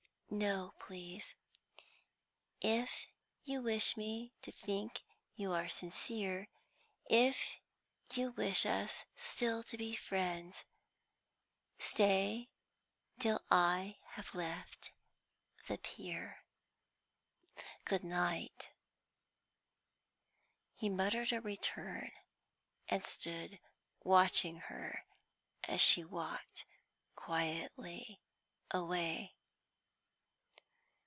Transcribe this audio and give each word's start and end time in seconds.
"No, 0.33 0.75
please. 0.79 1.35
If 2.61 3.07
you 3.43 3.61
wish 3.61 3.97
me 3.97 4.31
to 4.43 4.49
think 4.49 5.01
you 5.35 5.51
are 5.51 5.67
sincere, 5.67 6.47
if 7.09 7.57
you 8.13 8.31
wish 8.31 8.65
us 8.65 9.03
still 9.17 9.61
to 9.63 9.75
be 9.77 9.93
friends 9.93 10.63
stay 11.79 12.47
till 13.19 13.41
I 13.51 13.97
have 14.11 14.33
left 14.33 14.91
the 15.67 15.77
pier. 15.77 16.45
Good 17.83 18.05
night." 18.05 18.69
He 20.77 20.87
muttered 20.87 21.33
a 21.33 21.41
return, 21.41 22.13
and 22.87 23.03
stood 23.05 23.59
watching 24.05 24.59
her 24.71 25.03
as 25.65 25.81
she 25.81 26.05
walked 26.05 26.63
quietly 27.15 28.21
away. 28.73 29.33